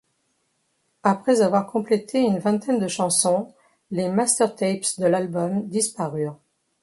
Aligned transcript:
Après 1.03 1.43
avoir 1.43 1.67
complété 1.67 2.21
une 2.21 2.39
vingtaine 2.39 2.79
de 2.79 2.87
chansons, 2.87 3.53
les 3.91 4.09
master 4.09 4.55
tapes 4.55 4.97
de 4.97 5.05
l'album 5.05 5.67
disparurent. 5.67 6.39